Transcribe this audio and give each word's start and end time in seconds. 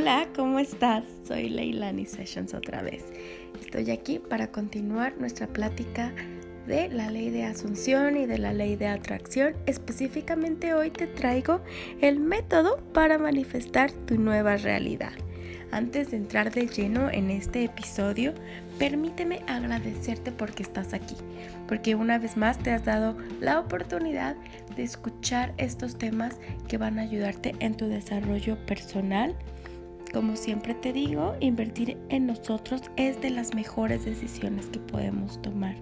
Hola, 0.00 0.28
¿cómo 0.36 0.60
estás? 0.60 1.02
Soy 1.26 1.48
Leilani 1.48 2.06
Sessions 2.06 2.54
otra 2.54 2.82
vez. 2.82 3.04
Estoy 3.60 3.90
aquí 3.90 4.20
para 4.20 4.52
continuar 4.52 5.18
nuestra 5.18 5.48
plática 5.48 6.12
de 6.68 6.88
la 6.88 7.10
ley 7.10 7.30
de 7.30 7.42
asunción 7.42 8.16
y 8.16 8.24
de 8.24 8.38
la 8.38 8.52
ley 8.52 8.76
de 8.76 8.86
atracción. 8.86 9.56
Específicamente 9.66 10.72
hoy 10.72 10.92
te 10.92 11.08
traigo 11.08 11.62
el 12.00 12.20
método 12.20 12.76
para 12.94 13.18
manifestar 13.18 13.90
tu 13.90 14.18
nueva 14.18 14.56
realidad. 14.56 15.10
Antes 15.72 16.12
de 16.12 16.18
entrar 16.18 16.52
de 16.52 16.68
lleno 16.68 17.10
en 17.10 17.30
este 17.32 17.64
episodio, 17.64 18.34
permíteme 18.78 19.40
agradecerte 19.48 20.30
porque 20.30 20.62
estás 20.62 20.94
aquí, 20.94 21.16
porque 21.66 21.96
una 21.96 22.20
vez 22.20 22.36
más 22.36 22.56
te 22.58 22.70
has 22.70 22.84
dado 22.84 23.16
la 23.40 23.58
oportunidad 23.58 24.36
de 24.76 24.84
escuchar 24.84 25.54
estos 25.56 25.98
temas 25.98 26.36
que 26.68 26.78
van 26.78 27.00
a 27.00 27.02
ayudarte 27.02 27.56
en 27.58 27.76
tu 27.76 27.88
desarrollo 27.88 28.64
personal. 28.64 29.34
Como 30.12 30.36
siempre 30.36 30.74
te 30.74 30.92
digo, 30.92 31.36
invertir 31.40 31.98
en 32.08 32.26
nosotros 32.26 32.82
es 32.96 33.20
de 33.20 33.30
las 33.30 33.54
mejores 33.54 34.04
decisiones 34.04 34.66
que 34.66 34.78
podemos 34.78 35.40
tomar. 35.42 35.76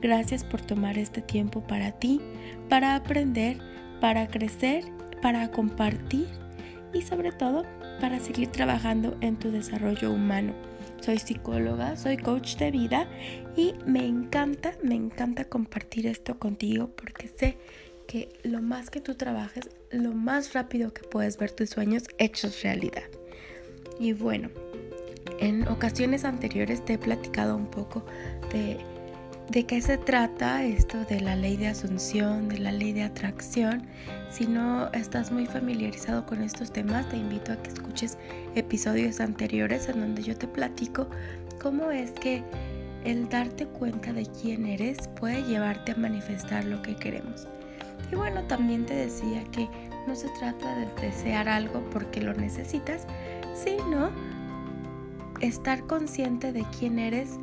Gracias 0.00 0.42
por 0.42 0.60
tomar 0.60 0.98
este 0.98 1.22
tiempo 1.22 1.62
para 1.62 1.92
ti, 1.92 2.20
para 2.68 2.96
aprender, 2.96 3.58
para 4.00 4.26
crecer, 4.26 4.84
para 5.20 5.50
compartir 5.52 6.26
y 6.92 7.02
sobre 7.02 7.30
todo 7.30 7.64
para 8.00 8.18
seguir 8.18 8.48
trabajando 8.48 9.16
en 9.20 9.38
tu 9.38 9.52
desarrollo 9.52 10.12
humano. 10.12 10.54
Soy 11.00 11.18
psicóloga, 11.18 11.96
soy 11.96 12.16
coach 12.16 12.56
de 12.56 12.72
vida 12.72 13.08
y 13.56 13.74
me 13.86 14.04
encanta, 14.04 14.72
me 14.82 14.96
encanta 14.96 15.44
compartir 15.44 16.08
esto 16.08 16.38
contigo 16.40 16.90
porque 16.96 17.28
sé 17.28 17.58
que 18.08 18.28
lo 18.42 18.60
más 18.60 18.90
que 18.90 19.00
tú 19.00 19.14
trabajes, 19.14 19.70
lo 19.92 20.12
más 20.12 20.52
rápido 20.52 20.92
que 20.92 21.02
puedes 21.02 21.38
ver 21.38 21.52
tus 21.52 21.70
sueños 21.70 22.04
hechos 22.18 22.62
realidad. 22.62 23.04
Y 23.98 24.12
bueno, 24.12 24.50
en 25.38 25.68
ocasiones 25.68 26.24
anteriores 26.24 26.84
te 26.84 26.94
he 26.94 26.98
platicado 26.98 27.56
un 27.56 27.66
poco 27.66 28.04
de 28.52 28.78
de 29.52 29.66
qué 29.66 29.82
se 29.82 29.98
trata 29.98 30.64
esto 30.64 31.04
de 31.04 31.20
la 31.20 31.36
ley 31.36 31.58
de 31.58 31.68
asunción, 31.68 32.48
de 32.48 32.58
la 32.58 32.72
ley 32.72 32.92
de 32.92 33.02
atracción. 33.02 33.86
Si 34.30 34.46
no 34.46 34.90
estás 34.92 35.30
muy 35.30 35.46
familiarizado 35.46 36.24
con 36.24 36.42
estos 36.42 36.72
temas, 36.72 37.08
te 37.10 37.18
invito 37.18 37.52
a 37.52 37.56
que 37.56 37.68
escuches 37.68 38.16
episodios 38.54 39.20
anteriores 39.20 39.90
en 39.90 40.00
donde 40.00 40.22
yo 40.22 40.36
te 40.36 40.48
platico 40.48 41.06
cómo 41.60 41.90
es 41.90 42.12
que 42.12 42.42
el 43.04 43.28
darte 43.28 43.66
cuenta 43.66 44.14
de 44.14 44.26
quién 44.40 44.64
eres 44.64 45.08
puede 45.20 45.42
llevarte 45.42 45.92
a 45.92 45.96
manifestar 45.96 46.64
lo 46.64 46.80
que 46.80 46.96
queremos. 46.96 47.46
Y 48.10 48.14
bueno, 48.14 48.44
también 48.44 48.86
te 48.86 48.94
decía 48.94 49.44
que 49.52 49.68
no 50.06 50.14
se 50.14 50.28
trata 50.38 50.76
de 50.76 50.86
desear 51.00 51.48
algo 51.48 51.84
porque 51.90 52.22
lo 52.22 52.32
necesitas, 52.32 53.06
sino 53.54 54.10
estar 55.40 55.86
consciente 55.86 56.52
de 56.52 56.64
quién 56.78 56.98
eres, 56.98 57.38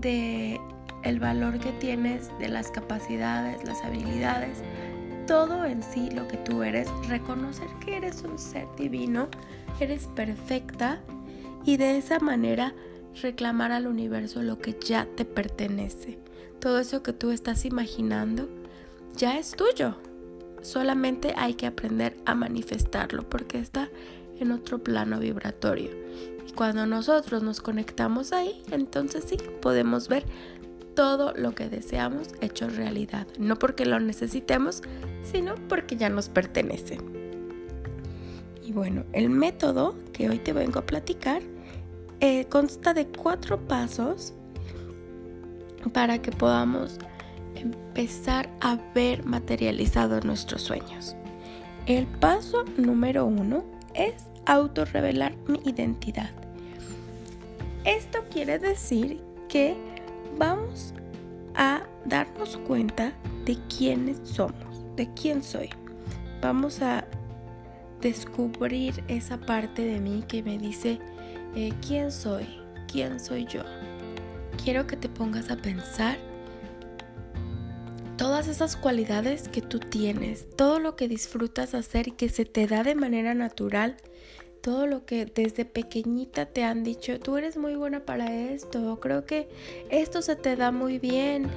de 0.00 0.60
el 1.02 1.20
valor 1.20 1.58
que 1.58 1.72
tienes, 1.72 2.30
de 2.38 2.48
las 2.48 2.70
capacidades, 2.70 3.64
las 3.64 3.82
habilidades, 3.84 4.58
todo 5.26 5.64
en 5.64 5.82
sí 5.82 6.10
lo 6.10 6.28
que 6.28 6.36
tú 6.38 6.62
eres, 6.62 6.88
reconocer 7.08 7.68
que 7.84 7.96
eres 7.96 8.22
un 8.22 8.38
ser 8.38 8.66
divino, 8.76 9.28
eres 9.80 10.06
perfecta 10.14 11.00
y 11.64 11.76
de 11.76 11.98
esa 11.98 12.18
manera 12.20 12.74
reclamar 13.22 13.72
al 13.72 13.86
universo 13.86 14.42
lo 14.42 14.58
que 14.58 14.76
ya 14.78 15.06
te 15.06 15.24
pertenece. 15.24 16.18
Todo 16.58 16.78
eso 16.78 17.02
que 17.02 17.12
tú 17.12 17.30
estás 17.30 17.64
imaginando 17.64 18.48
ya 19.16 19.38
es 19.38 19.52
tuyo. 19.52 19.96
Solamente 20.62 21.34
hay 21.36 21.54
que 21.54 21.66
aprender 21.66 22.16
a 22.24 22.34
manifestarlo 22.34 23.28
porque 23.28 23.58
está 23.58 23.90
en 24.38 24.52
otro 24.52 24.78
plano 24.78 25.18
vibratorio. 25.18 25.90
Y 26.46 26.52
cuando 26.52 26.86
nosotros 26.86 27.42
nos 27.42 27.60
conectamos 27.60 28.32
ahí, 28.32 28.62
entonces 28.70 29.24
sí, 29.26 29.36
podemos 29.60 30.08
ver 30.08 30.24
todo 30.94 31.32
lo 31.34 31.54
que 31.54 31.68
deseamos 31.68 32.28
hecho 32.40 32.68
realidad, 32.68 33.26
no 33.38 33.58
porque 33.58 33.84
lo 33.84 33.98
necesitemos, 34.00 34.82
sino 35.22 35.54
porque 35.68 35.96
ya 35.96 36.08
nos 36.08 36.28
pertenece. 36.28 36.98
Y 38.62 38.72
bueno, 38.72 39.04
el 39.12 39.28
método 39.28 39.96
que 40.12 40.30
hoy 40.30 40.38
te 40.38 40.52
vengo 40.52 40.78
a 40.78 40.86
platicar 40.86 41.42
eh, 42.20 42.46
consta 42.46 42.94
de 42.94 43.06
cuatro 43.06 43.60
pasos 43.66 44.32
para 45.92 46.22
que 46.22 46.30
podamos 46.30 46.98
empezar 47.54 48.48
a 48.60 48.78
ver 48.94 49.24
materializados 49.26 50.24
nuestros 50.24 50.62
sueños. 50.62 51.14
El 51.86 52.06
paso 52.06 52.64
número 52.78 53.26
uno 53.26 53.64
es 53.94 54.26
autorrevelar 54.46 55.34
mi 55.46 55.60
identidad. 55.64 56.30
Esto 57.84 58.20
quiere 58.30 58.58
decir 58.58 59.20
que 59.48 59.76
vamos 60.38 60.94
a 61.54 61.82
darnos 62.04 62.56
cuenta 62.58 63.12
de 63.44 63.56
quiénes 63.68 64.20
somos, 64.24 64.84
de 64.96 65.12
quién 65.14 65.42
soy. 65.42 65.70
Vamos 66.40 66.82
a 66.82 67.04
descubrir 68.00 69.02
esa 69.08 69.38
parte 69.38 69.84
de 69.84 70.00
mí 70.00 70.24
que 70.26 70.42
me 70.42 70.58
dice 70.58 70.98
eh, 71.54 71.72
quién 71.86 72.10
soy, 72.10 72.46
quién 72.90 73.20
soy 73.20 73.46
yo. 73.46 73.62
Quiero 74.62 74.86
que 74.86 74.96
te 74.96 75.08
pongas 75.08 75.50
a 75.50 75.56
pensar 75.56 76.18
todas 78.16 78.48
esas 78.48 78.76
cualidades 78.76 79.48
que 79.48 79.62
tú 79.62 79.80
tienes, 79.80 80.46
todo 80.56 80.78
lo 80.78 80.96
que 80.96 81.08
disfrutas 81.08 81.74
hacer 81.74 82.08
y 82.08 82.12
que 82.12 82.28
se 82.28 82.44
te 82.44 82.66
da 82.66 82.82
de 82.82 82.94
manera 82.94 83.34
natural 83.34 83.96
todo 84.64 84.86
lo 84.86 85.04
que 85.04 85.26
desde 85.26 85.66
pequeñita 85.66 86.46
te 86.46 86.64
han 86.64 86.84
dicho, 86.84 87.20
tú 87.20 87.36
eres 87.36 87.58
muy 87.58 87.76
buena 87.76 88.00
para 88.00 88.32
esto, 88.32 88.98
creo 88.98 89.26
que 89.26 89.46
esto 89.90 90.22
se 90.22 90.36
te 90.36 90.56
da 90.56 90.72
muy 90.72 90.98
bien, 90.98 91.50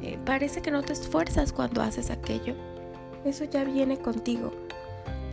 eh, 0.00 0.16
parece 0.24 0.62
que 0.62 0.70
no 0.70 0.82
te 0.82 0.92
esfuerzas 0.92 1.52
cuando 1.52 1.82
haces 1.82 2.10
aquello, 2.10 2.54
eso 3.24 3.42
ya 3.44 3.64
viene 3.64 3.98
contigo. 3.98 4.52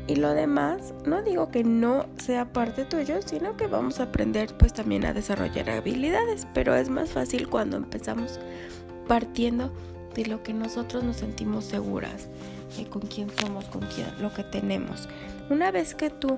Y 0.08 0.16
lo 0.16 0.34
demás, 0.34 0.96
no 1.06 1.22
digo 1.22 1.52
que 1.52 1.64
no 1.64 2.08
sea 2.18 2.52
parte 2.52 2.84
tuyo, 2.84 3.22
sino 3.24 3.56
que 3.56 3.68
vamos 3.68 4.00
a 4.00 4.06
aprender 4.06 4.58
pues 4.58 4.74
también 4.74 5.06
a 5.06 5.14
desarrollar 5.14 5.70
habilidades, 5.70 6.48
pero 6.56 6.74
es 6.74 6.90
más 6.90 7.12
fácil 7.12 7.48
cuando 7.48 7.78
empezamos 7.78 8.40
partiendo 9.08 9.72
de 10.16 10.26
lo 10.26 10.44
que 10.44 10.54
nosotros 10.54 11.04
nos 11.04 11.18
sentimos 11.18 11.66
seguras, 11.66 12.28
y 12.78 12.86
con 12.86 13.02
quién 13.02 13.30
somos, 13.40 13.66
con 13.66 13.82
quién, 13.82 14.08
lo 14.20 14.34
que 14.34 14.44
tenemos. 14.44 15.08
Una 15.50 15.72
vez 15.72 15.96
que 15.96 16.10
tú 16.10 16.38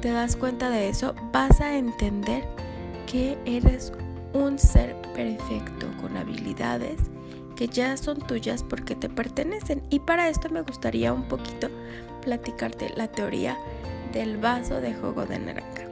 te 0.00 0.10
das 0.10 0.36
cuenta 0.36 0.70
de 0.70 0.88
eso, 0.88 1.14
vas 1.32 1.60
a 1.60 1.76
entender 1.76 2.44
que 3.06 3.38
eres 3.44 3.92
un 4.32 4.58
ser 4.58 4.96
perfecto 5.14 5.86
con 6.00 6.16
habilidades 6.16 6.98
que 7.56 7.68
ya 7.68 7.96
son 7.96 8.18
tuyas 8.18 8.62
porque 8.62 8.94
te 8.96 9.08
pertenecen. 9.08 9.82
Y 9.90 10.00
para 10.00 10.28
esto 10.28 10.48
me 10.48 10.62
gustaría 10.62 11.12
un 11.12 11.24
poquito 11.24 11.68
platicarte 12.22 12.92
la 12.96 13.08
teoría 13.08 13.58
del 14.12 14.38
vaso 14.38 14.80
de 14.80 14.94
jugo 14.94 15.26
de 15.26 15.38
naranja. 15.38 15.84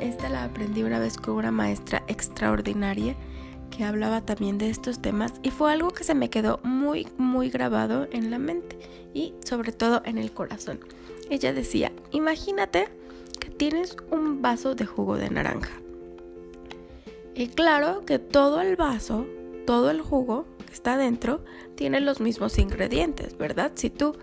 Esta 0.00 0.28
la 0.28 0.44
aprendí 0.44 0.82
una 0.82 0.98
vez 0.98 1.16
con 1.16 1.36
una 1.36 1.50
maestra 1.50 2.02
extraordinaria 2.06 3.16
que 3.70 3.84
hablaba 3.84 4.20
también 4.20 4.58
de 4.58 4.70
estos 4.70 5.00
temas 5.00 5.34
y 5.42 5.50
fue 5.50 5.72
algo 5.72 5.90
que 5.90 6.04
se 6.04 6.14
me 6.14 6.30
quedó 6.30 6.60
muy 6.62 7.08
muy 7.18 7.50
grabado 7.50 8.08
en 8.12 8.30
la 8.30 8.38
mente 8.38 8.78
y 9.14 9.34
sobre 9.44 9.72
todo 9.72 10.02
en 10.04 10.18
el 10.18 10.32
corazón. 10.32 10.80
Ella 11.30 11.52
decía, 11.52 11.92
imagínate 12.12 12.88
tienes 13.56 13.96
un 14.10 14.42
vaso 14.42 14.74
de 14.74 14.86
jugo 14.86 15.16
de 15.16 15.30
naranja. 15.30 15.72
Y 17.34 17.48
claro 17.48 18.04
que 18.04 18.18
todo 18.18 18.60
el 18.60 18.76
vaso, 18.76 19.26
todo 19.66 19.90
el 19.90 20.00
jugo 20.00 20.46
que 20.66 20.72
está 20.72 20.96
dentro, 20.96 21.44
tiene 21.74 22.00
los 22.00 22.20
mismos 22.20 22.58
ingredientes, 22.58 23.36
¿verdad? 23.36 23.72
Si 23.74 23.90
tú 23.90 24.16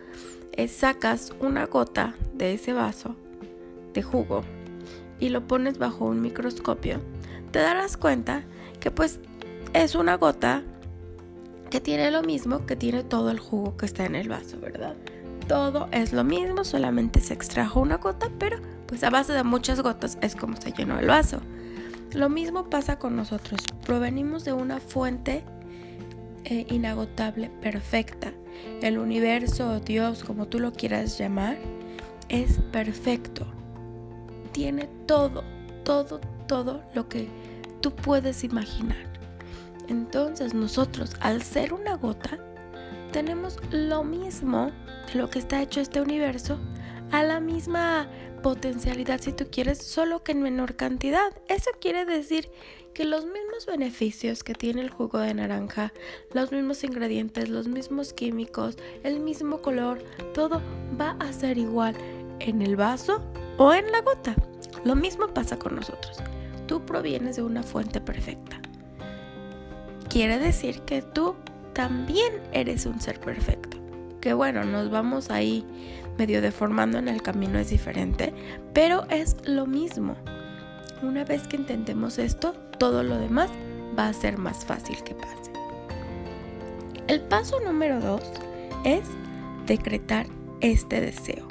eh, 0.52 0.68
sacas 0.68 1.34
una 1.40 1.66
gota 1.66 2.16
de 2.34 2.54
ese 2.54 2.74
vaso 2.74 3.16
de 3.94 4.02
jugo 4.02 4.44
y 5.20 5.30
lo 5.30 5.48
pones 5.48 5.78
bajo 5.78 6.06
un 6.06 6.22
microscopio, 6.22 7.00
te 7.52 7.60
darás 7.60 7.98
cuenta 7.98 8.44
que 8.80 8.90
pues 8.92 9.20
es 9.74 9.96
una 9.96 10.18
gota 10.18 10.64
que 11.70 11.82
tiene 11.82 12.12
lo 12.12 12.22
mismo 12.22 12.66
que 12.66 12.76
tiene 12.76 13.04
todo 13.04 13.32
el 13.32 13.40
jugo 13.40 13.76
que 13.78 13.88
está 13.88 14.06
en 14.06 14.16
el 14.16 14.30
vaso, 14.30 14.60
¿verdad? 14.60 14.96
Todo 15.48 15.90
es 15.92 16.14
lo 16.14 16.24
mismo, 16.24 16.64
solamente 16.64 17.20
se 17.20 17.34
extrajo 17.34 17.80
una 17.80 17.98
gota, 17.98 18.30
pero 18.38 18.58
pues 18.86 19.04
a 19.04 19.10
base 19.10 19.34
de 19.34 19.44
muchas 19.44 19.82
gotas 19.82 20.18
es 20.22 20.36
como 20.36 20.56
se 20.56 20.72
llenó 20.72 21.00
el 21.00 21.08
vaso. 21.08 21.42
Lo 22.14 22.30
mismo 22.30 22.70
pasa 22.70 23.00
con 23.00 23.16
nosotros. 23.16 23.60
Provenimos 23.84 24.46
de 24.46 24.54
una 24.54 24.80
fuente 24.80 25.44
eh, 26.46 26.68
inagotable, 26.70 27.50
perfecta. 27.50 28.32
El 28.82 29.00
universo, 29.00 29.80
Dios, 29.80 30.24
como 30.24 30.48
tú 30.48 30.60
lo 30.60 30.74
quieras 30.74 31.18
llamar, 31.18 31.58
es 32.30 32.60
perfecto. 32.72 33.48
Tiene 34.52 34.88
todo, 35.08 35.44
todo, 35.84 36.22
todo 36.48 36.84
lo 36.94 37.10
que 37.10 37.28
tú 37.82 37.96
puedes 37.96 38.44
imaginar. 38.44 39.13
Entonces 39.88 40.54
nosotros, 40.54 41.16
al 41.20 41.42
ser 41.44 41.74
una 41.74 41.96
gota, 41.96 42.40
tenemos 43.12 43.60
lo 43.72 44.04
mismo 44.04 44.72
de 45.08 45.20
lo 45.20 45.30
que 45.30 45.40
está 45.40 45.62
hecho 45.62 45.82
este 45.82 46.02
universo 46.02 46.60
a 47.12 47.24
la 47.24 47.40
misma 47.40 48.10
potencialidad 48.42 49.22
si 49.22 49.32
tú 49.32 49.46
quieres, 49.50 49.78
solo 49.80 50.24
que 50.24 50.34
en 50.34 50.42
menor 50.42 50.76
cantidad. 50.76 51.32
Eso 51.48 51.72
quiere 51.80 52.06
decir 52.06 52.50
que 52.94 53.06
los 53.06 53.26
mismos 53.26 53.66
beneficios 53.66 54.44
que 54.44 54.54
tiene 54.54 54.82
el 54.82 54.90
jugo 54.90 55.20
de 55.20 55.34
naranja, 55.34 55.94
los 56.34 56.52
mismos 56.52 56.84
ingredientes, 56.84 57.50
los 57.50 57.68
mismos 57.68 58.14
químicos, 58.14 58.78
el 59.04 59.20
mismo 59.20 59.62
color, 59.62 60.04
todo 60.34 60.62
va 61.00 61.12
a 61.20 61.34
ser 61.34 61.58
igual 61.58 61.96
en 62.40 62.62
el 62.62 62.76
vaso 62.76 63.22
o 63.58 63.74
en 63.74 63.92
la 63.92 64.02
gota. 64.02 64.36
Lo 64.84 64.96
mismo 64.96 65.28
pasa 65.28 65.58
con 65.58 65.76
nosotros. 65.76 66.18
Tú 66.68 66.86
provienes 66.86 67.36
de 67.36 67.44
una 67.44 67.64
fuente 67.64 68.02
perfecta. 68.02 68.63
Quiere 70.14 70.40
decir 70.40 70.80
que 70.82 71.02
tú 71.02 71.36
también 71.74 72.32
eres 72.54 72.86
un 72.86 73.02
ser 73.02 73.20
perfecto 73.20 73.74
que 74.24 74.34
bueno, 74.34 74.64
nos 74.64 74.90
vamos 74.90 75.30
ahí 75.30 75.66
medio 76.18 76.42
deformando 76.42 76.98
en 76.98 77.10
el 77.10 77.22
camino 77.22 77.60
es 77.60 77.72
diferente, 77.72 78.34
pero 78.72 79.04
es 79.10 79.36
lo 79.44 79.66
mismo. 79.66 80.16
Una 81.02 81.26
vez 81.26 81.46
que 81.46 81.58
intentemos 81.58 82.18
esto, 82.18 82.54
todo 82.80 83.04
lo 83.04 83.18
demás 83.18 83.50
va 84.00 84.08
a 84.08 84.14
ser 84.14 84.38
más 84.38 84.64
fácil 84.64 84.96
que 85.04 85.14
pase. 85.14 85.52
El 87.10 87.20
paso 87.20 87.60
número 87.60 88.00
dos 88.00 88.24
es 88.86 89.04
decretar 89.66 90.26
este 90.62 91.02
deseo. 91.02 91.46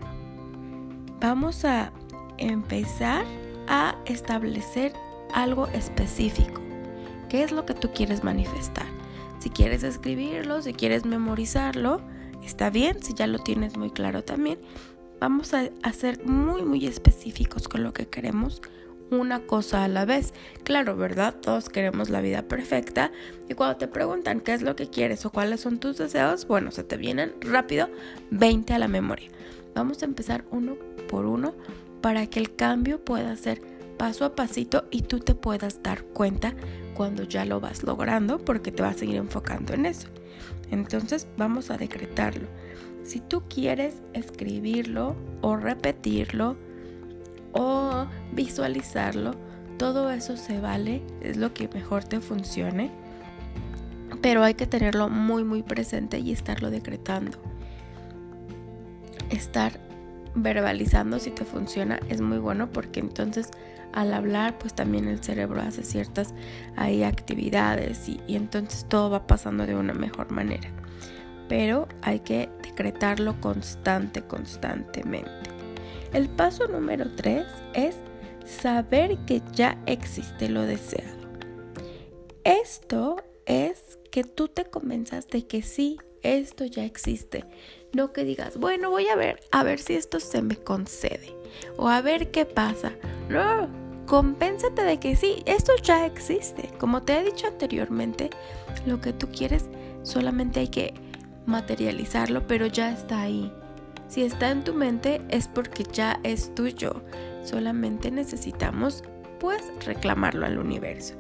Vamos 1.21 1.67
a 1.67 1.93
empezar 2.39 3.27
a 3.69 3.97
establecer 4.07 4.95
algo 5.35 5.67
específico. 5.67 6.62
¿Qué 7.33 7.43
es 7.43 7.51
lo 7.51 7.65
que 7.65 7.73
tú 7.73 7.91
quieres 7.95 8.23
manifestar? 8.25 8.85
Si 9.39 9.49
quieres 9.49 9.85
escribirlo, 9.85 10.61
si 10.61 10.75
quieres 10.75 11.07
memorizarlo, 11.07 12.03
está 12.45 12.69
bien, 12.69 13.03
si 13.03 13.15
ya 13.15 13.27
lo 13.27 13.39
tienes 13.39 13.79
muy 13.79 13.89
claro 13.91 14.23
también. 14.23 14.59
Vamos 15.19 15.55
a, 15.55 15.71
ser 15.95 16.27
muy, 16.27 16.61
muy 16.61 16.85
específicos 16.85 17.69
con 17.69 17.85
lo 17.85 17.95
que 17.95 18.07
queremos 18.07 18.61
una 19.11 19.47
cosa 19.47 19.83
a 19.83 19.89
la 19.89 20.05
vez. 20.05 20.35
Claro, 20.63 20.95
¿verdad? 20.95 21.35
Todos 21.41 21.71
queremos 21.71 22.11
la 22.11 22.21
vida 22.21 22.43
perfecta 22.43 23.11
y 23.49 23.55
cuando 23.55 23.79
te 23.79 23.89
preguntan 23.89 24.43
qué 24.43 24.53
es 24.53 24.61
lo 24.61 24.77
que 24.77 24.91
quieres 24.91 25.25
o 25.25 25.31
cuáles 25.31 25.63
son 25.63 25.79
tus 25.79 25.97
deseos, 25.97 26.47
bueno, 26.47 26.71
se 26.71 26.85
te 26.85 26.99
vienen 26.99 27.33
rápido 27.41 27.89
20 28.31 28.75
a 28.75 28.79
la 28.79 28.89
memoria. 28.89 29.31
Vamos 29.75 30.03
a 30.03 30.05
empezar 30.05 30.45
uno 30.51 30.77
por 31.09 31.25
uno 31.25 31.55
para 32.03 32.27
que 32.27 32.41
el 32.41 32.55
cambio 32.55 33.03
pueda 33.03 33.35
ser 33.39 33.72
paso 33.93 34.25
a 34.25 34.35
pasito 34.35 34.85
y 34.91 35.03
tú 35.03 35.21
te 35.21 35.35
puedas 35.35 35.83
dar 35.83 36.05
cuenta 36.05 36.55
cuando 36.95 37.23
ya 37.23 37.45
lo 37.45 37.61
vas 37.61 37.83
logrando 37.83 38.39
porque 38.39 38.73
te 38.73 38.83
vas 38.83 38.97
a 38.97 38.99
seguir 39.01 39.17
enfocando 39.17 39.75
en 39.75 39.87
eso. 39.87 40.09
Entonces 40.71 41.29
vamos 41.37 41.71
a 41.71 41.77
decretarlo. 41.77 42.49
Si 43.05 43.21
tú 43.21 43.43
quieres 43.49 43.97
escribirlo 44.13 45.17
o 45.41 45.57
repetirlo 45.57 46.57
o 47.53 48.07
visualizarlo, 48.33 49.33
todo 49.79 50.11
eso 50.11 50.37
se 50.37 50.61
vale, 50.61 51.03
es 51.21 51.37
lo 51.37 51.53
que 51.53 51.69
mejor 51.69 52.05
te 52.05 52.21
funcione, 52.21 52.91
pero 54.21 54.45
hay 54.45 54.55
que 54.55 54.67
tenerlo 54.67 55.09
muy 55.09 55.45
muy 55.45 55.63
presente 55.63 56.21
y 56.21 56.33
estarlo 56.33 56.71
decretando. 56.71 57.39
Estar 59.31 59.92
verbalizando 60.35 61.19
si 61.19 61.31
te 61.31 61.45
funciona 61.45 62.01
es 62.09 62.21
muy 62.21 62.39
bueno 62.39 62.71
porque 62.71 63.01
entonces 63.01 63.51
al 63.93 64.15
hablar 64.15 64.59
pues 64.59 64.75
también 64.75 65.07
el 65.07 65.23
cerebro 65.23 65.61
hace 65.61 65.83
ciertas 65.83 66.35
ahí 66.77 67.03
actividades 67.03 68.09
y, 68.09 68.21
entonces 68.29 68.87
todo 68.89 69.11
va 69.11 69.27
pasando 69.27 69.67
de 69.67 69.77
una 69.77 69.95
mejor 69.95 70.31
manera. 70.31 70.71
Pero 71.49 71.87
hay 72.01 72.21
que 72.21 72.49
decretarlo 72.63 73.39
constante, 73.41 74.23
constantemente. 74.23 75.31
El 76.15 76.29
paso 76.31 76.67
número 76.67 77.11
3 77.15 77.45
es 77.75 77.97
saber 78.47 79.19
que 79.27 79.43
ya 79.53 79.79
existe 79.87 80.49
lo 80.49 80.63
deseado. 80.63 81.23
Esto 82.45 83.17
es 83.47 83.99
que 84.11 84.25
tú 84.25 84.49
te 84.49 84.65
convenzas 84.65 85.29
de 85.29 85.47
que 85.47 85.63
sí, 85.63 85.99
esto 86.23 86.65
ya 86.65 86.85
existe. 86.85 87.45
No 87.93 88.13
que 88.13 88.25
digas, 88.25 88.57
bueno, 88.57 88.91
voy 88.91 89.09
a 89.09 89.17
ver, 89.17 89.41
a 89.51 89.63
ver 89.63 89.79
si 89.79 89.95
esto 89.95 90.21
se 90.21 90.43
me 90.43 90.57
concede. 90.57 91.35
O 91.77 91.89
a 91.89 92.01
ver 92.01 92.31
qué 92.31 92.47
pasa. 92.47 92.93
No, 93.29 93.69
compénsate 94.07 94.83
de 94.83 94.99
que 94.99 95.17
sí, 95.17 95.43
esto 95.47 95.73
ya 95.83 96.07
existe. 96.07 96.71
Como 96.79 97.03
te 97.03 97.19
he 97.19 97.25
dicho 97.25 97.47
anteriormente, 97.47 98.31
lo 98.87 99.01
que 99.01 99.13
tú 99.13 99.29
quieres 99.31 99.67
solamente 100.03 100.61
hay 100.61 100.69
que 100.69 100.95
materializarlo, 101.47 102.47
pero 102.47 102.67
ya 102.67 102.93
está 102.93 103.23
ahí. 103.23 103.53
Si 104.09 104.23
está 104.23 104.51
en 104.51 104.65
tu 104.65 104.75
mente 104.75 105.21
es 105.29 105.49
porque 105.49 105.85
ya 105.91 106.21
es 106.23 106.55
tuyo. 106.55 107.03
Solamente 107.45 108.11
necesitamos 108.11 109.03
pues 109.41 109.63
reclamarlo 109.85 110.47
al 110.47 110.59
universo. 110.59 111.15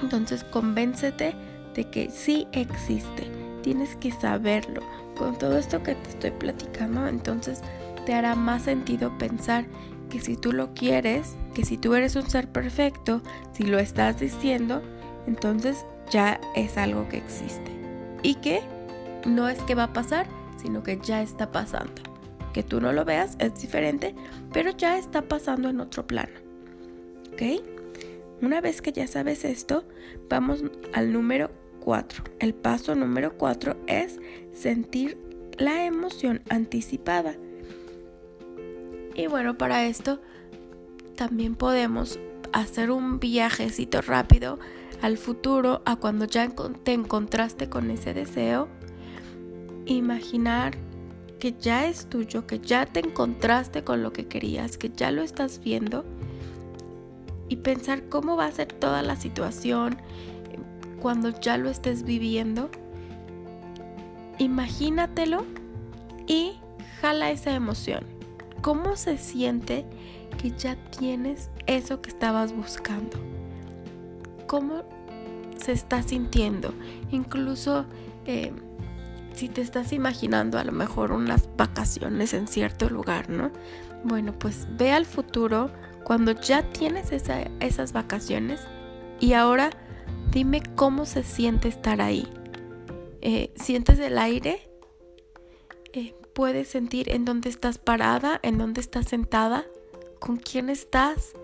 Entonces 0.00 0.44
convéncete 0.44 1.34
de 1.74 1.84
que 1.90 2.10
sí 2.10 2.46
existe. 2.52 3.30
Tienes 3.62 3.96
que 3.96 4.12
saberlo. 4.12 4.82
Con 5.16 5.38
todo 5.38 5.58
esto 5.58 5.82
que 5.82 5.94
te 5.94 6.10
estoy 6.10 6.30
platicando, 6.32 7.06
entonces 7.06 7.60
te 8.04 8.14
hará 8.14 8.34
más 8.34 8.62
sentido 8.62 9.16
pensar 9.16 9.64
que 10.10 10.20
si 10.20 10.36
tú 10.36 10.52
lo 10.52 10.74
quieres, 10.74 11.36
que 11.54 11.64
si 11.64 11.76
tú 11.76 11.94
eres 11.94 12.16
un 12.16 12.28
ser 12.28 12.48
perfecto, 12.48 13.22
si 13.52 13.64
lo 13.64 13.78
estás 13.78 14.18
diciendo, 14.18 14.82
entonces 15.26 15.86
ya 16.10 16.40
es 16.54 16.76
algo 16.76 17.08
que 17.08 17.18
existe. 17.18 17.70
Y 18.22 18.36
que 18.36 18.62
no 19.26 19.48
es 19.48 19.58
que 19.62 19.74
va 19.74 19.84
a 19.84 19.92
pasar, 19.92 20.26
sino 20.56 20.82
que 20.82 20.98
ya 21.02 21.22
está 21.22 21.50
pasando. 21.50 22.02
Que 22.52 22.62
tú 22.62 22.80
no 22.80 22.92
lo 22.92 23.04
veas 23.04 23.36
es 23.38 23.60
diferente, 23.60 24.14
pero 24.52 24.70
ya 24.70 24.98
está 24.98 25.22
pasando 25.22 25.68
en 25.68 25.80
otro 25.80 26.06
plano. 26.06 26.32
¿Ok? 27.32 27.62
Una 28.42 28.60
vez 28.60 28.82
que 28.82 28.92
ya 28.92 29.06
sabes 29.06 29.44
esto, 29.44 29.84
vamos 30.28 30.62
al 30.92 31.12
número 31.12 31.50
4. 31.84 32.24
El 32.38 32.54
paso 32.54 32.94
número 32.94 33.36
4 33.36 33.76
es 33.86 34.18
sentir 34.52 35.18
la 35.58 35.84
emoción 35.84 36.42
anticipada. 36.48 37.36
Y 39.14 39.26
bueno, 39.28 39.56
para 39.56 39.86
esto 39.86 40.20
también 41.14 41.54
podemos 41.54 42.18
hacer 42.52 42.90
un 42.90 43.20
viajecito 43.20 44.00
rápido 44.00 44.58
al 45.02 45.18
futuro, 45.18 45.82
a 45.84 45.96
cuando 45.96 46.24
ya 46.24 46.48
te 46.82 46.92
encontraste 46.92 47.68
con 47.68 47.90
ese 47.90 48.14
deseo. 48.14 48.68
Imaginar 49.86 50.76
que 51.38 51.52
ya 51.52 51.86
es 51.86 52.06
tuyo, 52.06 52.46
que 52.46 52.58
ya 52.58 52.86
te 52.86 53.00
encontraste 53.00 53.84
con 53.84 54.02
lo 54.02 54.12
que 54.12 54.26
querías, 54.26 54.78
que 54.78 54.90
ya 54.90 55.10
lo 55.10 55.22
estás 55.22 55.60
viendo. 55.62 56.04
Y 57.48 57.56
pensar 57.56 58.08
cómo 58.08 58.36
va 58.36 58.46
a 58.46 58.52
ser 58.52 58.72
toda 58.72 59.02
la 59.02 59.16
situación 59.16 59.98
cuando 61.04 61.38
ya 61.38 61.58
lo 61.58 61.68
estés 61.68 62.02
viviendo. 62.02 62.70
Imagínatelo 64.38 65.44
y 66.26 66.54
jala 67.02 67.30
esa 67.30 67.54
emoción. 67.54 68.06
¿Cómo 68.62 68.96
se 68.96 69.18
siente 69.18 69.84
que 70.38 70.52
ya 70.52 70.76
tienes 70.98 71.50
eso 71.66 72.00
que 72.00 72.08
estabas 72.08 72.56
buscando? 72.56 73.18
¿Cómo 74.46 74.84
se 75.62 75.72
está 75.72 76.02
sintiendo? 76.02 76.72
Incluso 77.10 77.84
eh, 78.24 78.54
si 79.34 79.50
te 79.50 79.60
estás 79.60 79.92
imaginando 79.92 80.58
a 80.58 80.64
lo 80.64 80.72
mejor 80.72 81.12
unas 81.12 81.50
vacaciones 81.54 82.32
en 82.32 82.48
cierto 82.48 82.88
lugar, 82.88 83.28
¿no? 83.28 83.50
Bueno, 84.04 84.32
pues 84.38 84.66
ve 84.78 84.92
al 84.92 85.04
futuro 85.04 85.70
cuando 86.02 86.32
ya 86.32 86.62
tienes 86.62 87.12
esas 87.12 87.92
vacaciones 87.92 88.62
y 89.20 89.34
ahora 89.34 89.68
dime 90.34 90.64
cómo 90.74 91.06
se 91.06 91.22
siente 91.22 91.68
estar 91.68 92.00
ahí. 92.00 92.28
Eh, 93.20 93.52
¿Sientes 93.54 94.00
el 94.00 94.18
aire? 94.18 94.68
Eh, 95.92 96.12
puedes 96.34 96.66
sentir 96.66 97.08
en 97.10 97.24
dónde 97.24 97.48
estás 97.48 97.78
parada, 97.78 98.40
en 98.42 98.58
dónde 98.58 98.80
estás 98.80 99.06
sentada, 99.06 99.64
con 100.18 100.36
quién 100.36 100.70
estás, 100.70 101.34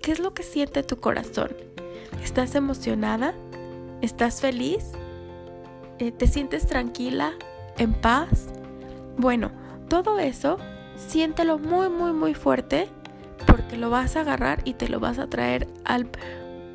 qué 0.00 0.12
es 0.12 0.20
lo 0.20 0.32
que 0.32 0.44
siente 0.44 0.84
tu 0.84 1.00
corazón. 1.00 1.50
¿Estás 2.22 2.54
emocionada? 2.54 3.34
¿Estás 4.00 4.40
feliz? 4.40 4.84
Eh, 5.98 6.12
¿Te 6.12 6.28
sientes 6.28 6.68
tranquila? 6.68 7.32
¿En 7.78 7.94
paz? 7.94 8.46
Bueno, 9.18 9.50
todo 9.88 10.20
eso 10.20 10.56
siéntelo 10.94 11.58
muy, 11.58 11.88
muy, 11.88 12.12
muy 12.12 12.34
fuerte 12.34 12.86
porque 13.44 13.76
lo 13.76 13.90
vas 13.90 14.14
a 14.14 14.20
agarrar 14.20 14.62
y 14.64 14.74
te 14.74 14.88
lo 14.88 15.00
vas 15.00 15.18
a 15.18 15.26
traer 15.26 15.66
al 15.84 16.06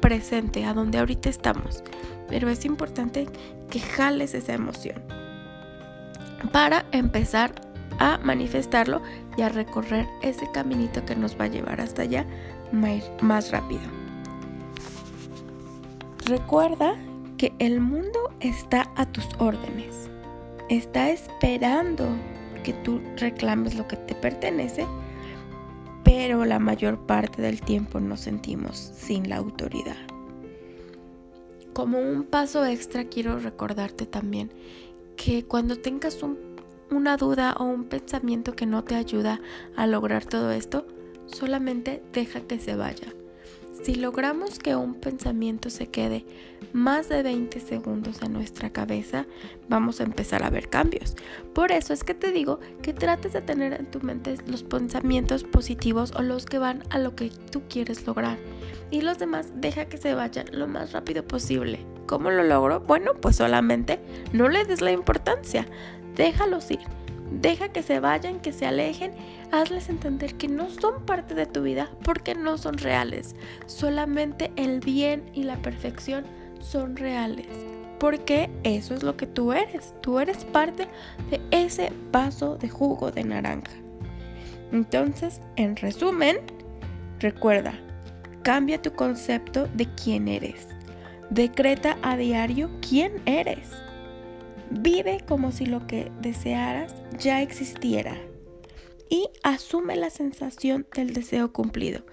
presente, 0.05 0.65
a 0.65 0.73
donde 0.75 0.99
ahorita 0.99 1.29
estamos. 1.29 1.83
Pero 2.27 2.47
es 2.47 2.63
importante 2.63 3.27
que 3.71 3.79
jales 3.79 4.35
esa 4.35 4.53
emoción 4.53 5.01
para 6.51 6.85
empezar 6.91 7.55
a 7.97 8.19
manifestarlo 8.19 9.01
y 9.35 9.41
a 9.41 9.49
recorrer 9.49 10.05
ese 10.21 10.45
caminito 10.51 11.03
que 11.05 11.15
nos 11.15 11.39
va 11.39 11.45
a 11.45 11.47
llevar 11.47 11.81
hasta 11.81 12.03
allá 12.03 12.23
más 12.71 13.51
rápido. 13.51 13.81
Recuerda 16.25 16.95
que 17.39 17.51
el 17.57 17.81
mundo 17.81 18.31
está 18.41 18.91
a 18.95 19.07
tus 19.07 19.27
órdenes. 19.39 20.11
Está 20.69 21.09
esperando 21.09 22.05
que 22.63 22.73
tú 22.73 23.01
reclames 23.17 23.73
lo 23.73 23.87
que 23.87 23.97
te 23.97 24.13
pertenece, 24.13 24.85
pero 26.17 26.45
la 26.45 26.59
mayor 26.59 26.97
parte 27.05 27.41
del 27.41 27.59
tiempo 27.59 27.99
nos 27.99 28.21
sentimos 28.21 28.77
sin 28.77 29.27
la 29.27 29.35
autoridad. 29.35 29.97
Como 31.73 31.99
un 31.99 32.23
paso 32.23 32.63
extra 32.65 33.03
quiero 33.03 33.37
recordarte 33.37 34.05
también 34.05 34.49
que 35.17 35.43
cuando 35.43 35.75
tengas 35.75 36.17
una 36.89 37.17
duda 37.17 37.53
o 37.59 37.65
un 37.65 37.83
pensamiento 37.83 38.55
que 38.55 38.65
no 38.65 38.85
te 38.85 38.95
ayuda 38.95 39.41
a 39.75 39.87
lograr 39.87 40.23
todo 40.23 40.51
esto, 40.51 40.87
solamente 41.25 42.01
deja 42.13 42.39
que 42.39 42.61
se 42.61 42.77
vaya. 42.77 43.13
Si 43.83 43.95
logramos 43.95 44.57
que 44.57 44.75
un 44.75 44.95
pensamiento 44.95 45.69
se 45.69 45.87
quede 45.87 46.25
más 46.73 47.07
de 47.07 47.23
20 47.23 47.59
segundos 47.59 48.21
en 48.21 48.33
nuestra 48.33 48.69
cabeza, 48.71 49.27
vamos 49.69 49.99
a 49.99 50.03
empezar 50.03 50.43
a 50.43 50.49
ver 50.49 50.69
cambios. 50.69 51.15
Por 51.53 51.71
eso 51.71 51.93
es 51.93 52.03
que 52.03 52.13
te 52.13 52.31
digo 52.31 52.59
que 52.81 52.93
trates 52.93 53.33
de 53.33 53.41
tener 53.41 53.73
en 53.73 53.85
tu 53.91 54.01
mente 54.01 54.37
los 54.47 54.63
pensamientos 54.63 55.43
positivos 55.43 56.11
o 56.15 56.21
los 56.21 56.45
que 56.45 56.57
van 56.57 56.83
a 56.89 56.99
lo 56.99 57.15
que 57.15 57.29
tú 57.51 57.63
quieres 57.69 58.05
lograr. 58.07 58.37
Y 58.91 59.01
los 59.01 59.19
demás 59.19 59.51
deja 59.55 59.85
que 59.85 59.97
se 59.97 60.15
vayan 60.15 60.47
lo 60.51 60.67
más 60.67 60.91
rápido 60.91 61.25
posible. 61.25 61.85
¿Cómo 62.07 62.31
lo 62.31 62.43
logro? 62.43 62.81
Bueno, 62.81 63.13
pues 63.21 63.35
solamente 63.35 63.99
no 64.33 64.47
le 64.49 64.65
des 64.65 64.81
la 64.81 64.91
importancia. 64.91 65.67
Déjalos 66.15 66.71
ir. 66.71 66.79
Deja 67.31 67.69
que 67.69 67.81
se 67.81 67.99
vayan, 67.99 68.39
que 68.39 68.53
se 68.53 68.65
alejen, 68.65 69.13
hazles 69.51 69.89
entender 69.89 70.35
que 70.35 70.47
no 70.47 70.69
son 70.69 71.05
parte 71.05 71.33
de 71.33 71.45
tu 71.45 71.63
vida 71.63 71.89
porque 72.03 72.35
no 72.35 72.57
son 72.57 72.77
reales. 72.77 73.35
Solamente 73.65 74.51
el 74.55 74.79
bien 74.79 75.29
y 75.33 75.43
la 75.43 75.57
perfección 75.57 76.25
son 76.59 76.95
reales. 76.95 77.47
Porque 77.99 78.49
eso 78.63 78.93
es 78.93 79.03
lo 79.03 79.17
que 79.17 79.25
tú 79.25 79.53
eres. 79.53 79.93
Tú 80.01 80.19
eres 80.19 80.45
parte 80.45 80.87
de 81.29 81.41
ese 81.51 81.91
vaso 82.11 82.57
de 82.57 82.69
jugo 82.69 83.11
de 83.11 83.23
naranja. 83.23 83.71
Entonces, 84.71 85.41
en 85.55 85.75
resumen, 85.75 86.37
recuerda, 87.19 87.73
cambia 88.43 88.81
tu 88.81 88.91
concepto 88.93 89.67
de 89.73 89.87
quién 89.95 90.27
eres. 90.27 90.67
Decreta 91.29 91.97
a 92.01 92.17
diario 92.17 92.69
quién 92.87 93.13
eres. 93.25 93.84
Vive 94.71 95.23
como 95.27 95.51
si 95.51 95.65
lo 95.65 95.85
que 95.87 96.11
desearas 96.21 96.95
ya 97.19 97.41
existiera 97.41 98.17
y 99.09 99.29
asume 99.43 99.95
la 99.95 100.09
sensación 100.09 100.87
del 100.95 101.13
deseo 101.13 101.53
cumplido. 101.53 102.03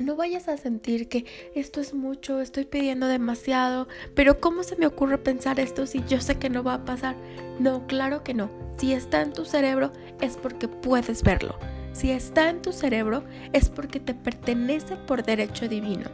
No 0.00 0.16
vayas 0.16 0.48
a 0.48 0.56
sentir 0.56 1.08
que 1.08 1.24
esto 1.54 1.80
es 1.80 1.94
mucho, 1.94 2.40
estoy 2.40 2.64
pidiendo 2.64 3.06
demasiado, 3.06 3.86
pero 4.14 4.40
¿cómo 4.40 4.64
se 4.64 4.74
me 4.74 4.86
ocurre 4.86 5.18
pensar 5.18 5.60
esto 5.60 5.86
si 5.86 6.02
yo 6.08 6.20
sé 6.20 6.36
que 6.36 6.50
no 6.50 6.64
va 6.64 6.74
a 6.74 6.84
pasar? 6.84 7.14
No, 7.60 7.86
claro 7.86 8.24
que 8.24 8.34
no. 8.34 8.50
Si 8.76 8.92
está 8.92 9.22
en 9.22 9.32
tu 9.32 9.44
cerebro 9.44 9.92
es 10.20 10.36
porque 10.36 10.66
puedes 10.66 11.22
verlo. 11.22 11.56
Si 11.92 12.10
está 12.10 12.50
en 12.50 12.60
tu 12.60 12.72
cerebro 12.72 13.22
es 13.52 13.68
porque 13.68 14.00
te 14.00 14.14
pertenece 14.14 14.96
por 14.96 15.24
derecho 15.24 15.68
divino. 15.68 16.10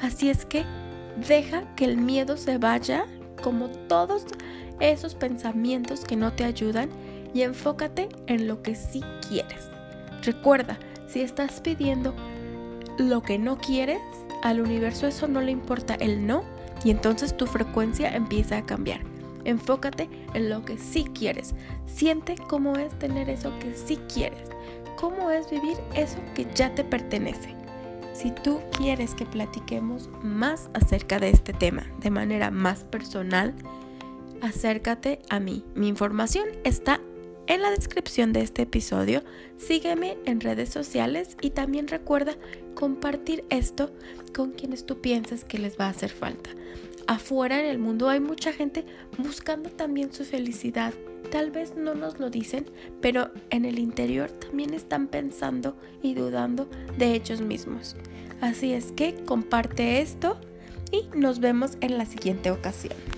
Así 0.00 0.30
es 0.30 0.46
que 0.46 0.64
deja 1.26 1.74
que 1.74 1.84
el 1.84 1.96
miedo 1.96 2.36
se 2.36 2.58
vaya 2.58 3.06
como 3.42 3.68
todos 3.68 4.24
esos 4.80 5.14
pensamientos 5.14 6.04
que 6.04 6.16
no 6.16 6.32
te 6.32 6.44
ayudan 6.44 6.90
y 7.34 7.42
enfócate 7.42 8.08
en 8.26 8.46
lo 8.48 8.62
que 8.62 8.74
sí 8.74 9.02
quieres. 9.28 9.70
Recuerda, 10.22 10.78
si 11.06 11.20
estás 11.20 11.60
pidiendo 11.60 12.14
lo 12.98 13.22
que 13.22 13.38
no 13.38 13.58
quieres, 13.58 14.00
al 14.42 14.60
universo 14.60 15.06
eso 15.06 15.28
no 15.28 15.40
le 15.40 15.52
importa 15.52 15.94
el 15.94 16.26
no 16.26 16.42
y 16.84 16.90
entonces 16.90 17.36
tu 17.36 17.46
frecuencia 17.46 18.14
empieza 18.14 18.58
a 18.58 18.66
cambiar. 18.66 19.00
Enfócate 19.44 20.08
en 20.34 20.50
lo 20.50 20.64
que 20.64 20.76
sí 20.76 21.04
quieres. 21.14 21.54
Siente 21.86 22.34
cómo 22.48 22.76
es 22.76 22.96
tener 22.98 23.30
eso 23.30 23.56
que 23.60 23.74
sí 23.74 23.98
quieres. 24.12 24.48
Cómo 24.96 25.30
es 25.30 25.50
vivir 25.50 25.76
eso 25.94 26.18
que 26.34 26.46
ya 26.54 26.74
te 26.74 26.84
pertenece. 26.84 27.55
Si 28.16 28.30
tú 28.30 28.62
quieres 28.78 29.14
que 29.14 29.26
platiquemos 29.26 30.08
más 30.22 30.70
acerca 30.72 31.18
de 31.18 31.28
este 31.28 31.52
tema 31.52 31.86
de 32.00 32.10
manera 32.10 32.50
más 32.50 32.82
personal, 32.82 33.54
acércate 34.40 35.20
a 35.28 35.38
mí. 35.38 35.64
Mi 35.74 35.88
información 35.88 36.46
está 36.64 36.98
en 37.46 37.60
la 37.60 37.70
descripción 37.70 38.32
de 38.32 38.40
este 38.40 38.62
episodio. 38.62 39.22
Sígueme 39.58 40.16
en 40.24 40.40
redes 40.40 40.70
sociales 40.70 41.36
y 41.42 41.50
también 41.50 41.88
recuerda 41.88 42.36
compartir 42.74 43.44
esto 43.50 43.92
con 44.34 44.52
quienes 44.52 44.86
tú 44.86 45.02
piensas 45.02 45.44
que 45.44 45.58
les 45.58 45.78
va 45.78 45.84
a 45.84 45.90
hacer 45.90 46.10
falta. 46.10 46.48
Afuera 47.06 47.60
en 47.60 47.66
el 47.66 47.78
mundo 47.78 48.08
hay 48.08 48.20
mucha 48.20 48.50
gente 48.50 48.86
buscando 49.18 49.68
también 49.68 50.10
su 50.10 50.24
felicidad. 50.24 50.94
Tal 51.30 51.50
vez 51.50 51.74
no 51.76 51.94
nos 51.94 52.18
lo 52.18 52.30
dicen, 52.30 52.66
pero 53.00 53.30
en 53.50 53.64
el 53.64 53.78
interior 53.78 54.30
también 54.30 54.74
están 54.74 55.08
pensando 55.08 55.76
y 56.02 56.14
dudando 56.14 56.68
de 56.96 57.14
ellos 57.14 57.40
mismos. 57.40 57.96
Así 58.40 58.72
es 58.72 58.92
que 58.92 59.14
comparte 59.24 60.00
esto 60.00 60.38
y 60.90 61.08
nos 61.16 61.40
vemos 61.40 61.78
en 61.80 61.98
la 61.98 62.06
siguiente 62.06 62.50
ocasión. 62.50 63.15